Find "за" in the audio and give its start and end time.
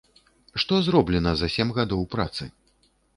1.41-1.47